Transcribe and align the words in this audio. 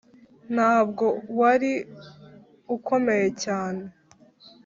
ntabwo 0.53 1.05
wari 1.39 1.71
ukomeye 2.75 3.27
cyane. 3.43 3.83